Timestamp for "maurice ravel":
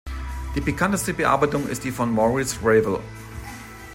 2.11-2.97